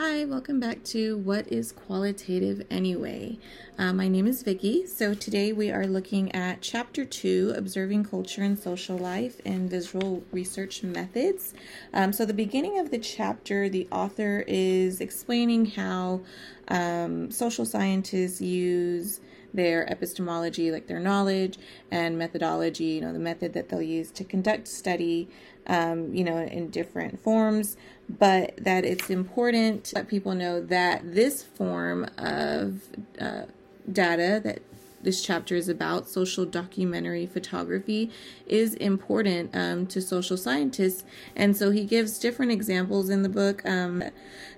Hi, 0.00 0.24
welcome 0.26 0.60
back 0.60 0.84
to 0.84 1.18
What 1.18 1.50
is 1.50 1.72
Qualitative 1.72 2.64
Anyway? 2.70 3.36
Uh, 3.76 3.92
my 3.92 4.06
name 4.06 4.28
is 4.28 4.44
Vicki. 4.44 4.86
So 4.86 5.12
today 5.12 5.52
we 5.52 5.72
are 5.72 5.88
looking 5.88 6.32
at 6.32 6.62
Chapter 6.62 7.04
2 7.04 7.54
Observing 7.56 8.04
Culture 8.04 8.44
and 8.44 8.56
Social 8.56 8.96
Life 8.96 9.40
and 9.44 9.68
Visual 9.68 10.22
Research 10.30 10.84
Methods. 10.84 11.52
Um, 11.92 12.12
so, 12.12 12.24
the 12.24 12.32
beginning 12.32 12.78
of 12.78 12.92
the 12.92 12.98
chapter, 12.98 13.68
the 13.68 13.88
author 13.90 14.44
is 14.46 15.00
explaining 15.00 15.66
how 15.66 16.20
um, 16.68 17.32
social 17.32 17.66
scientists 17.66 18.40
use 18.40 19.18
their 19.52 19.84
epistemology, 19.90 20.70
like 20.70 20.86
their 20.86 21.00
knowledge 21.00 21.58
and 21.90 22.18
methodology, 22.18 22.84
you 22.84 23.00
know, 23.00 23.12
the 23.12 23.18
method 23.18 23.52
that 23.54 23.68
they'll 23.68 23.82
use 23.82 24.10
to 24.12 24.24
conduct 24.24 24.68
study, 24.68 25.28
um, 25.66 26.14
you 26.14 26.24
know, 26.24 26.38
in 26.38 26.70
different 26.70 27.22
forms, 27.22 27.76
but 28.08 28.56
that 28.56 28.84
it's 28.84 29.10
important 29.10 29.92
let 29.94 30.08
people 30.08 30.34
know 30.34 30.60
that 30.60 31.14
this 31.14 31.42
form 31.42 32.08
of 32.16 32.82
uh, 33.20 33.42
data 33.90 34.40
that 34.42 34.60
this 35.02 35.22
chapter 35.22 35.54
is 35.54 35.68
about 35.68 36.08
social 36.08 36.44
documentary 36.44 37.26
photography 37.26 38.10
is 38.46 38.74
important 38.74 39.54
um, 39.54 39.86
to 39.86 40.00
social 40.00 40.36
scientists. 40.36 41.04
And 41.36 41.56
so 41.56 41.70
he 41.70 41.84
gives 41.84 42.18
different 42.18 42.52
examples 42.52 43.08
in 43.08 43.22
the 43.22 43.28
book 43.28 43.64
um, 43.68 44.02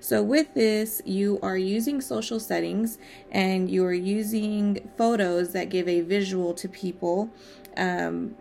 so 0.00 0.22
with 0.22 0.54
this 0.54 1.02
you 1.04 1.38
are 1.42 1.58
using 1.58 2.00
social 2.00 2.40
settings 2.40 2.98
and 3.30 3.70
you 3.70 3.84
are 3.84 3.92
using 3.92 4.90
photos 4.96 5.52
that 5.52 5.68
give 5.68 5.86
a 5.88 6.00
visual 6.00 6.54
to 6.54 6.68
people 6.68 7.30
um, 7.76 8.34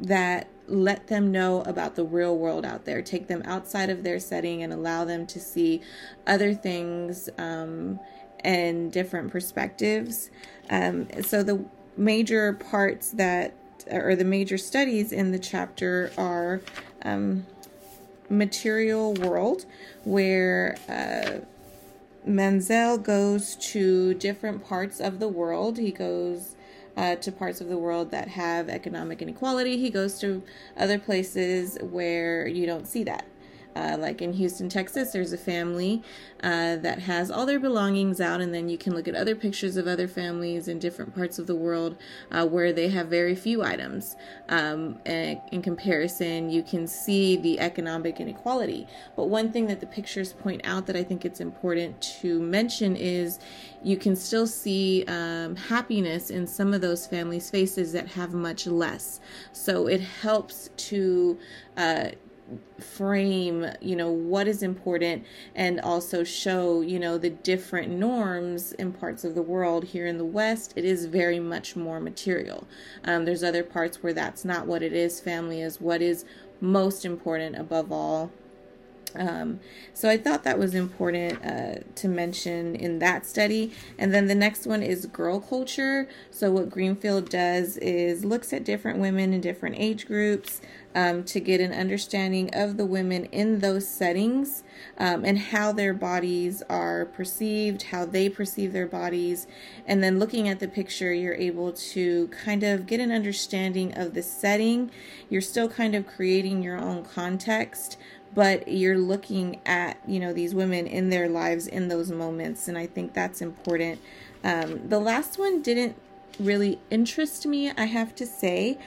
that 0.00 0.48
let 0.68 1.06
them 1.06 1.30
know 1.30 1.62
about 1.62 1.94
the 1.94 2.04
real 2.04 2.36
world 2.36 2.64
out 2.64 2.84
there 2.84 3.00
take 3.00 3.28
them 3.28 3.40
outside 3.44 3.88
of 3.88 4.02
their 4.02 4.18
setting 4.18 4.62
and 4.62 4.72
allow 4.72 5.04
them 5.04 5.26
to 5.26 5.38
see 5.38 5.80
other 6.26 6.52
things 6.52 7.28
um, 7.38 8.00
and 8.40 8.92
different 8.92 9.30
perspectives. 9.30 10.30
Um, 10.70 11.08
so 11.22 11.42
the 11.42 11.64
major 11.96 12.52
parts 12.52 13.10
that, 13.12 13.54
or 13.90 14.16
the 14.16 14.24
major 14.24 14.58
studies 14.58 15.12
in 15.12 15.32
the 15.32 15.38
chapter 15.38 16.12
are 16.16 16.60
um, 17.02 17.46
material 18.28 19.14
world, 19.14 19.64
where 20.04 20.76
uh, 20.88 21.44
Menzel 22.26 22.98
goes 22.98 23.56
to 23.56 24.14
different 24.14 24.64
parts 24.64 25.00
of 25.00 25.20
the 25.20 25.28
world. 25.28 25.78
He 25.78 25.92
goes 25.92 26.56
uh, 26.96 27.16
to 27.16 27.30
parts 27.30 27.60
of 27.60 27.68
the 27.68 27.76
world 27.78 28.10
that 28.10 28.28
have 28.28 28.68
economic 28.68 29.22
inequality. 29.22 29.76
He 29.76 29.90
goes 29.90 30.18
to 30.20 30.42
other 30.76 30.98
places 30.98 31.78
where 31.80 32.46
you 32.46 32.66
don't 32.66 32.86
see 32.86 33.04
that. 33.04 33.26
Uh, 33.76 33.96
like 33.98 34.22
in 34.22 34.32
Houston, 34.32 34.68
Texas, 34.70 35.12
there's 35.12 35.34
a 35.34 35.38
family 35.38 36.02
uh, 36.42 36.76
that 36.76 37.00
has 37.00 37.30
all 37.30 37.44
their 37.44 37.60
belongings 37.60 38.20
out, 38.20 38.40
and 38.40 38.54
then 38.54 38.70
you 38.70 38.78
can 38.78 38.94
look 38.94 39.06
at 39.06 39.14
other 39.14 39.34
pictures 39.34 39.76
of 39.76 39.86
other 39.86 40.08
families 40.08 40.66
in 40.66 40.78
different 40.78 41.14
parts 41.14 41.38
of 41.38 41.46
the 41.46 41.54
world 41.54 41.96
uh, 42.30 42.46
where 42.46 42.72
they 42.72 42.88
have 42.88 43.08
very 43.08 43.34
few 43.34 43.62
items. 43.62 44.16
Um, 44.48 44.98
in 45.04 45.60
comparison, 45.60 46.50
you 46.50 46.62
can 46.62 46.86
see 46.86 47.36
the 47.36 47.60
economic 47.60 48.18
inequality. 48.18 48.86
But 49.14 49.24
one 49.24 49.52
thing 49.52 49.66
that 49.66 49.80
the 49.80 49.86
pictures 49.86 50.32
point 50.32 50.62
out 50.64 50.86
that 50.86 50.96
I 50.96 51.02
think 51.02 51.24
it's 51.24 51.40
important 51.40 52.00
to 52.20 52.40
mention 52.40 52.96
is 52.96 53.38
you 53.82 53.96
can 53.96 54.16
still 54.16 54.46
see 54.46 55.04
um, 55.06 55.54
happiness 55.54 56.30
in 56.30 56.46
some 56.46 56.72
of 56.72 56.80
those 56.80 57.06
families' 57.06 57.50
faces 57.50 57.92
that 57.92 58.08
have 58.08 58.32
much 58.32 58.66
less. 58.66 59.20
So 59.52 59.86
it 59.86 60.00
helps 60.00 60.70
to 60.76 61.38
uh, 61.76 62.10
frame 62.80 63.66
you 63.80 63.96
know 63.96 64.10
what 64.10 64.46
is 64.46 64.62
important 64.62 65.24
and 65.54 65.80
also 65.80 66.22
show 66.22 66.80
you 66.80 66.98
know 66.98 67.18
the 67.18 67.30
different 67.30 67.90
norms 67.90 68.72
in 68.72 68.92
parts 68.92 69.24
of 69.24 69.34
the 69.34 69.42
world. 69.42 69.84
Here 69.84 70.06
in 70.06 70.18
the 70.18 70.24
west 70.24 70.72
it 70.76 70.84
is 70.84 71.06
very 71.06 71.40
much 71.40 71.76
more 71.76 72.00
material. 72.00 72.66
Um, 73.04 73.24
there's 73.24 73.42
other 73.42 73.64
parts 73.64 74.02
where 74.02 74.12
that's 74.12 74.44
not 74.44 74.66
what 74.66 74.82
it 74.82 74.92
is. 74.92 75.20
Family 75.20 75.60
is 75.60 75.80
what 75.80 76.02
is 76.02 76.24
most 76.60 77.04
important 77.04 77.56
above 77.56 77.92
all 77.92 78.30
um, 79.18 79.60
so 79.94 80.08
I 80.08 80.16
thought 80.16 80.44
that 80.44 80.58
was 80.58 80.74
important 80.74 81.44
uh, 81.44 81.80
to 81.94 82.08
mention 82.08 82.74
in 82.76 82.98
that 83.00 83.26
study. 83.26 83.72
And 83.98 84.12
then 84.12 84.26
the 84.26 84.34
next 84.34 84.66
one 84.66 84.82
is 84.82 85.06
girl 85.06 85.40
culture. 85.40 86.08
So 86.30 86.50
what 86.50 86.70
Greenfield 86.70 87.28
does 87.28 87.76
is 87.78 88.24
looks 88.24 88.52
at 88.52 88.64
different 88.64 88.98
women 88.98 89.32
in 89.32 89.40
different 89.40 89.76
age 89.78 90.06
groups, 90.06 90.60
um, 90.96 91.24
to 91.24 91.40
get 91.40 91.60
an 91.60 91.72
understanding 91.72 92.48
of 92.54 92.78
the 92.78 92.86
women 92.86 93.26
in 93.26 93.58
those 93.58 93.86
settings 93.86 94.64
um, 94.96 95.26
and 95.26 95.38
how 95.38 95.70
their 95.70 95.92
bodies 95.92 96.62
are 96.70 97.04
perceived, 97.04 97.82
how 97.82 98.06
they 98.06 98.30
perceive 98.30 98.72
their 98.72 98.86
bodies. 98.86 99.46
And 99.86 100.02
then 100.02 100.18
looking 100.18 100.48
at 100.48 100.58
the 100.58 100.66
picture, 100.66 101.12
you're 101.12 101.34
able 101.34 101.72
to 101.72 102.28
kind 102.28 102.62
of 102.62 102.86
get 102.86 102.98
an 102.98 103.12
understanding 103.12 103.92
of 103.96 104.14
the 104.14 104.22
setting. 104.22 104.90
You're 105.28 105.42
still 105.42 105.68
kind 105.68 105.94
of 105.94 106.06
creating 106.06 106.62
your 106.62 106.78
own 106.78 107.04
context 107.04 107.98
but 108.36 108.68
you're 108.68 108.98
looking 108.98 109.60
at 109.66 109.98
you 110.06 110.20
know 110.20 110.32
these 110.32 110.54
women 110.54 110.86
in 110.86 111.10
their 111.10 111.28
lives 111.28 111.66
in 111.66 111.88
those 111.88 112.12
moments 112.12 112.68
and 112.68 112.78
i 112.78 112.86
think 112.86 113.12
that's 113.12 113.42
important 113.42 114.00
um, 114.44 114.88
the 114.88 115.00
last 115.00 115.38
one 115.38 115.60
didn't 115.60 115.96
really 116.38 116.78
interest 116.90 117.44
me 117.46 117.72
i 117.72 117.86
have 117.86 118.14
to 118.14 118.24
say 118.24 118.78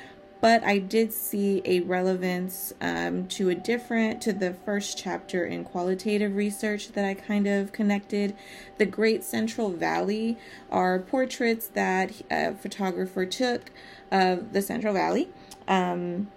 but 0.41 0.63
I 0.63 0.77
did 0.79 1.11
see 1.11 1.61
a 1.65 1.81
relevance 1.81 2.73
um, 2.79 3.27
to 3.27 3.49
a 3.49 3.55
different, 3.55 4.21
to 4.21 4.33
the 4.33 4.53
first 4.53 4.97
chapter 4.97 5.45
in 5.45 5.65
qualitative 5.65 6.35
research 6.35 6.93
that 6.93 7.03
I 7.03 7.13
kind 7.13 7.45
of 7.45 7.73
connected. 7.73 8.35
The 8.77 8.85
Great 8.85 9.23
Central 9.23 9.69
Valley 9.71 10.37
are 10.71 10.99
portraits 10.99 11.67
that 11.67 12.13
a 12.31 12.53
photographer 12.53 13.25
took 13.25 13.71
of 14.11 14.53
the 14.53 14.61
Central 14.61 14.93
Valley. 14.93 15.29
Um, 15.67 16.29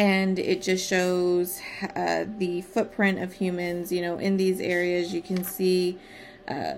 and 0.00 0.38
it 0.38 0.62
just 0.62 0.88
shows 0.88 1.60
uh, 1.94 2.24
the 2.38 2.62
footprint 2.62 3.18
of 3.18 3.34
humans, 3.34 3.92
you 3.92 4.00
know, 4.00 4.16
in 4.16 4.38
these 4.38 4.58
areas. 4.58 5.12
You 5.12 5.20
can 5.20 5.44
see 5.44 5.98
uh, 6.48 6.76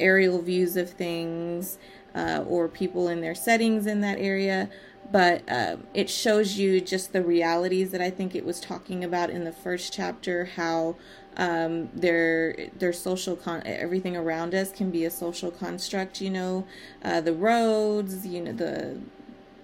aerial 0.00 0.42
views 0.42 0.76
of 0.76 0.90
things 0.90 1.78
uh, 2.12 2.44
or 2.48 2.66
people 2.66 3.06
in 3.06 3.20
their 3.20 3.36
settings 3.36 3.86
in 3.86 4.00
that 4.00 4.18
area 4.18 4.68
but 5.12 5.42
um, 5.48 5.84
it 5.94 6.08
shows 6.08 6.56
you 6.56 6.80
just 6.80 7.12
the 7.12 7.22
realities 7.22 7.90
that 7.90 8.00
I 8.00 8.10
think 8.10 8.34
it 8.34 8.44
was 8.44 8.60
talking 8.60 9.02
about 9.02 9.28
in 9.30 9.42
the 9.42 9.50
first 9.50 9.92
chapter. 9.92 10.44
How 10.44 10.94
um, 11.36 11.88
their 11.92 12.68
their 12.78 12.92
social 12.92 13.34
con 13.34 13.60
everything 13.64 14.16
around 14.16 14.54
us 14.54 14.70
can 14.70 14.92
be 14.92 15.04
a 15.04 15.10
social 15.10 15.50
construct. 15.50 16.20
You 16.20 16.30
know, 16.30 16.66
uh, 17.02 17.20
the 17.20 17.32
roads. 17.32 18.24
You 18.24 18.40
know 18.40 18.52
the 18.52 19.00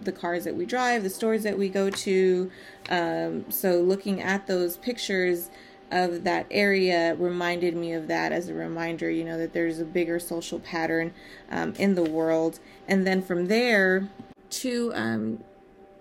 the 0.00 0.12
cars 0.12 0.44
that 0.44 0.54
we 0.54 0.66
drive, 0.66 1.02
the 1.02 1.10
stores 1.10 1.42
that 1.42 1.58
we 1.58 1.68
go 1.68 1.90
to. 1.90 2.50
Um, 2.88 3.50
so 3.50 3.80
looking 3.80 4.20
at 4.20 4.46
those 4.46 4.76
pictures 4.76 5.50
of 5.90 6.24
that 6.24 6.46
area 6.50 7.14
reminded 7.14 7.76
me 7.76 7.92
of 7.92 8.08
that 8.08 8.32
as 8.32 8.48
a 8.48 8.54
reminder, 8.54 9.08
you 9.10 9.24
know, 9.24 9.38
that 9.38 9.52
there's 9.52 9.78
a 9.78 9.84
bigger 9.84 10.18
social 10.18 10.58
pattern 10.58 11.12
um, 11.50 11.74
in 11.78 11.94
the 11.94 12.02
world. 12.02 12.58
And 12.88 13.06
then 13.06 13.22
from 13.22 13.46
there, 13.46 14.08
to 14.48 14.92
um, 14.94 15.44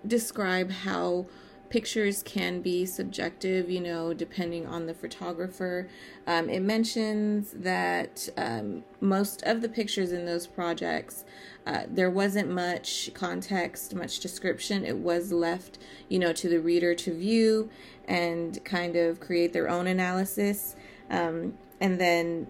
describe 0.06 0.70
how 0.70 1.26
pictures 1.68 2.22
can 2.22 2.60
be 2.60 2.86
subjective, 2.86 3.70
you 3.70 3.80
know, 3.80 4.14
depending 4.14 4.66
on 4.66 4.86
the 4.86 4.94
photographer. 4.94 5.88
Um, 6.26 6.48
it 6.48 6.60
mentions 6.60 7.52
that 7.52 8.28
um, 8.36 8.84
most 9.00 9.42
of 9.42 9.62
the 9.62 9.68
pictures 9.68 10.12
in 10.12 10.26
those 10.26 10.46
projects, 10.46 11.24
uh, 11.66 11.82
there 11.88 12.10
wasn't 12.10 12.50
much 12.50 13.10
context, 13.14 13.94
much 13.94 14.20
description. 14.20 14.84
It 14.84 14.96
was 14.96 15.32
left, 15.32 15.78
you 16.08 16.18
know, 16.18 16.32
to 16.32 16.48
the 16.48 16.60
reader 16.60 16.94
to 16.94 17.14
view 17.14 17.70
and 18.06 18.64
kind 18.64 18.96
of 18.96 19.20
create 19.20 19.52
their 19.52 19.68
own 19.68 19.86
analysis. 19.86 20.76
Um, 21.10 21.54
and 21.80 22.00
then 22.00 22.46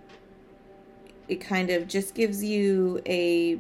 it 1.29 1.37
kind 1.37 1.70
of 1.70 1.88
just 1.88 2.14
gives 2.14 2.44
you 2.44 3.00
a 3.06 3.58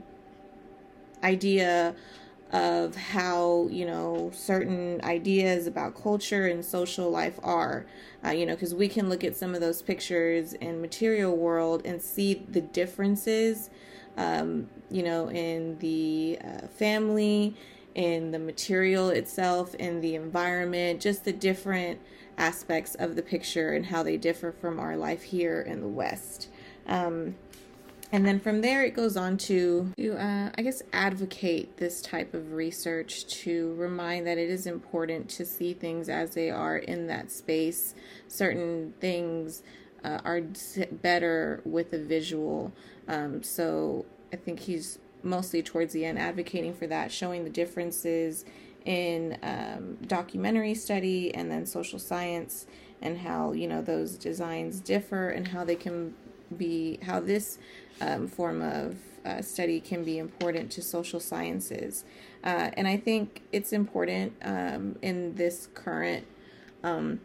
idea 1.22 1.94
of 2.56 2.96
how 2.96 3.68
you 3.70 3.84
know 3.84 4.30
certain 4.34 4.98
ideas 5.04 5.66
about 5.66 5.94
culture 5.94 6.46
and 6.46 6.64
social 6.64 7.10
life 7.10 7.38
are. 7.42 7.86
Uh, 8.24 8.30
you 8.30 8.46
know 8.46 8.54
because 8.54 8.74
we 8.74 8.88
can 8.88 9.08
look 9.08 9.22
at 9.22 9.36
some 9.36 9.54
of 9.54 9.60
those 9.60 9.82
pictures 9.82 10.54
in 10.54 10.80
material 10.80 11.36
world 11.36 11.82
and 11.84 12.00
see 12.00 12.46
the 12.48 12.60
differences 12.60 13.70
um, 14.16 14.66
you 14.90 15.02
know 15.02 15.28
in 15.30 15.78
the 15.78 16.38
uh, 16.42 16.66
family 16.66 17.54
in 17.94 18.30
the 18.30 18.38
material 18.38 19.10
itself 19.10 19.74
in 19.74 20.00
the 20.00 20.14
environment 20.14 21.00
just 21.00 21.24
the 21.24 21.32
different 21.32 22.00
aspects 22.38 22.94
of 22.96 23.16
the 23.16 23.22
picture 23.22 23.72
and 23.72 23.86
how 23.86 24.02
they 24.02 24.16
differ 24.16 24.50
from 24.52 24.78
our 24.78 24.96
life 24.96 25.22
here 25.22 25.60
in 25.60 25.80
the 25.80 25.88
west. 25.88 26.48
Um, 26.86 27.36
and 28.12 28.24
then 28.24 28.38
from 28.38 28.60
there, 28.60 28.84
it 28.84 28.94
goes 28.94 29.16
on 29.16 29.36
to, 29.38 29.92
to 29.96 30.16
uh, 30.16 30.50
I 30.56 30.62
guess, 30.62 30.82
advocate 30.92 31.76
this 31.76 32.00
type 32.00 32.34
of 32.34 32.52
research 32.52 33.26
to 33.42 33.74
remind 33.74 34.26
that 34.26 34.38
it 34.38 34.48
is 34.48 34.66
important 34.66 35.28
to 35.30 35.44
see 35.44 35.74
things 35.74 36.08
as 36.08 36.34
they 36.34 36.50
are 36.50 36.76
in 36.76 37.08
that 37.08 37.32
space. 37.32 37.94
Certain 38.28 38.94
things 39.00 39.62
uh, 40.04 40.20
are 40.24 40.40
better 41.02 41.60
with 41.64 41.92
a 41.92 41.98
visual. 41.98 42.72
Um, 43.08 43.42
so 43.42 44.06
I 44.32 44.36
think 44.36 44.60
he's 44.60 44.98
mostly 45.22 45.62
towards 45.62 45.92
the 45.92 46.04
end 46.04 46.18
advocating 46.18 46.74
for 46.74 46.86
that, 46.86 47.10
showing 47.10 47.42
the 47.42 47.50
differences 47.50 48.44
in 48.84 49.36
um, 49.42 49.96
documentary 50.06 50.74
study 50.74 51.34
and 51.34 51.50
then 51.50 51.66
social 51.66 51.98
science 51.98 52.66
and 53.02 53.18
how 53.18 53.52
you 53.52 53.66
know 53.66 53.82
those 53.82 54.16
designs 54.16 54.80
differ 54.80 55.28
and 55.28 55.48
how 55.48 55.64
they 55.64 55.74
can 55.74 56.14
be 56.56 56.98
how 57.02 57.20
this 57.20 57.58
um, 58.00 58.28
form 58.28 58.62
of 58.62 58.96
uh, 59.24 59.42
study 59.42 59.80
can 59.80 60.04
be 60.04 60.18
important 60.18 60.70
to 60.72 60.82
social 60.82 61.20
sciences. 61.20 62.04
Uh, 62.44 62.70
and 62.74 62.86
i 62.86 62.96
think 62.96 63.42
it's 63.52 63.72
important 63.72 64.32
um, 64.42 64.96
in 65.02 65.34
this 65.34 65.68
current 65.74 66.24
um, 66.84 67.20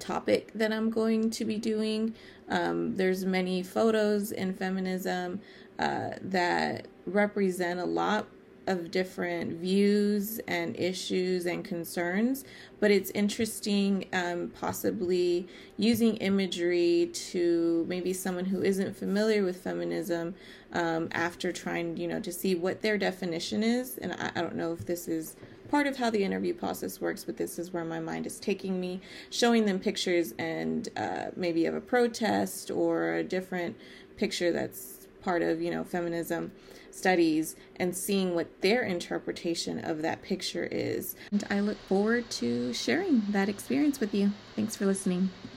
topic 0.00 0.50
that 0.54 0.72
i'm 0.72 0.90
going 0.90 1.30
to 1.30 1.44
be 1.44 1.56
doing. 1.58 2.14
Um, 2.48 2.96
there's 2.96 3.24
many 3.24 3.62
photos 3.62 4.32
in 4.32 4.54
feminism 4.54 5.40
uh, 5.78 6.10
that 6.20 6.86
represent 7.06 7.80
a 7.80 7.84
lot 7.84 8.26
of 8.66 8.90
different 8.90 9.52
views 9.52 10.40
and 10.48 10.78
issues 10.78 11.46
and 11.46 11.64
concerns, 11.64 12.44
but 12.80 12.90
it's 12.90 13.10
interesting, 13.10 14.06
um, 14.12 14.52
possibly 14.60 15.46
using 15.76 16.16
imagery 16.16 17.10
to 17.12 17.84
maybe 17.88 18.12
someone 18.12 18.44
who 18.44 18.62
isn't 18.62 18.96
familiar 18.96 19.44
with 19.44 19.62
feminism 19.62 20.34
um, 20.72 21.08
after 21.12 21.52
trying, 21.52 21.96
you 21.96 22.08
know, 22.08 22.20
to 22.20 22.32
see 22.32 22.54
what 22.54 22.82
their 22.82 22.98
definition 22.98 23.62
is. 23.62 23.98
And 23.98 24.12
I, 24.12 24.32
I 24.34 24.42
don't 24.42 24.56
know 24.56 24.72
if 24.72 24.84
this 24.84 25.08
is 25.08 25.36
part 25.68 25.86
of 25.86 25.96
how 25.96 26.10
the 26.10 26.22
interview 26.22 26.54
process 26.54 27.00
works, 27.00 27.24
but 27.24 27.36
this 27.36 27.58
is 27.58 27.72
where 27.72 27.84
my 27.84 28.00
mind 28.00 28.26
is 28.26 28.38
taking 28.38 28.80
me, 28.80 29.00
showing 29.30 29.64
them 29.64 29.78
pictures 29.78 30.32
and 30.38 30.88
uh, 30.96 31.26
maybe 31.36 31.66
of 31.66 31.74
a 31.74 31.80
protest 31.80 32.70
or 32.70 33.14
a 33.14 33.24
different 33.24 33.76
picture 34.16 34.52
that's 34.52 35.05
part 35.26 35.42
of, 35.42 35.60
you 35.60 35.72
know, 35.72 35.82
feminism 35.82 36.52
studies 36.92 37.56
and 37.74 37.96
seeing 37.96 38.32
what 38.36 38.60
their 38.60 38.82
interpretation 38.82 39.84
of 39.84 40.00
that 40.02 40.22
picture 40.22 40.68
is. 40.70 41.16
And 41.32 41.42
I 41.50 41.58
look 41.58 41.78
forward 41.88 42.30
to 42.30 42.72
sharing 42.72 43.22
that 43.30 43.48
experience 43.48 43.98
with 43.98 44.14
you. 44.14 44.30
Thanks 44.54 44.76
for 44.76 44.86
listening. 44.86 45.30